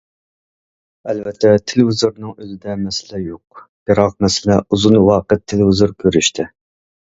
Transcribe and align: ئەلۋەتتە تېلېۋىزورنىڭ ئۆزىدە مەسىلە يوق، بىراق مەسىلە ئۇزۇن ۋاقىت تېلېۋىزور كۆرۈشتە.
ئەلۋەتتە 1.11 1.51
تېلېۋىزورنىڭ 1.71 2.31
ئۆزىدە 2.45 2.75
مەسىلە 2.85 3.19
يوق، 3.25 3.61
بىراق 3.91 4.17
مەسىلە 4.27 4.57
ئۇزۇن 4.63 4.99
ۋاقىت 5.11 5.45
تېلېۋىزور 5.55 5.95
كۆرۈشتە. 6.07 6.49